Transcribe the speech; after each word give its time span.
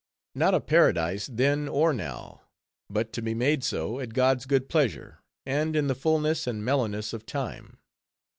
Not 0.33 0.55
a 0.55 0.59
Paradise 0.59 1.29
then, 1.31 1.67
or 1.67 1.93
now; 1.93 2.41
but 2.89 3.13
to 3.13 3.21
be 3.21 3.35
made 3.35 3.63
so, 3.63 3.99
at 3.99 4.15
God's 4.15 4.47
good 4.47 4.67
pleasure, 4.67 5.19
and 5.45 5.75
in 5.75 5.85
the 5.85 5.93
fullness 5.93 6.47
and 6.47 6.65
mellowness 6.65 7.13
of 7.13 7.23
time. 7.27 7.77